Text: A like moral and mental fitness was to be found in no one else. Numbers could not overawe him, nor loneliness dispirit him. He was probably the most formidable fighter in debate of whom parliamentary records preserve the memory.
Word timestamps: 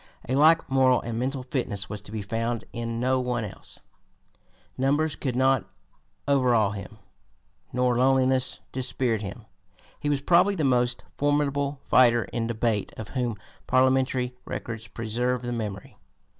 A 0.27 0.33
like 0.33 0.67
moral 0.67 0.99
and 1.01 1.19
mental 1.19 1.43
fitness 1.43 1.87
was 1.87 2.01
to 2.01 2.11
be 2.11 2.23
found 2.23 2.63
in 2.73 2.99
no 2.99 3.19
one 3.19 3.43
else. 3.45 3.81
Numbers 4.75 5.15
could 5.15 5.35
not 5.35 5.69
overawe 6.27 6.71
him, 6.71 6.97
nor 7.71 7.95
loneliness 7.99 8.61
dispirit 8.71 9.21
him. 9.21 9.45
He 9.99 10.09
was 10.09 10.19
probably 10.23 10.55
the 10.55 10.63
most 10.63 11.03
formidable 11.13 11.81
fighter 11.85 12.23
in 12.23 12.47
debate 12.47 12.91
of 12.97 13.09
whom 13.09 13.37
parliamentary 13.67 14.33
records 14.43 14.87
preserve 14.87 15.43
the 15.43 15.51
memory. 15.53 15.99